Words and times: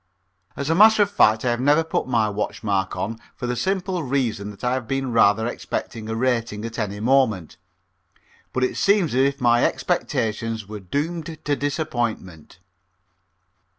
As 0.55 0.67
a 0.71 0.73
matter 0.73 1.03
of 1.03 1.11
fact 1.11 1.45
I 1.45 1.51
have 1.51 1.61
never 1.61 1.83
put 1.83 2.07
my 2.07 2.27
watch 2.27 2.63
mark 2.63 2.95
on, 2.95 3.19
for 3.35 3.45
the 3.45 3.55
simple 3.55 4.01
reason 4.01 4.49
that 4.49 4.63
I 4.63 4.73
have 4.73 4.87
been 4.87 5.11
rather 5.11 5.45
expecting 5.45 6.09
a 6.09 6.15
rating 6.15 6.65
at 6.65 6.79
any 6.79 6.99
moment, 6.99 7.57
but 8.51 8.63
it 8.63 8.77
seems 8.77 9.13
as 9.13 9.21
if 9.21 9.39
my 9.39 9.63
expectations 9.63 10.67
were 10.67 10.79
doomed 10.79 11.37
to 11.45 11.55
disappointment. 11.55 12.57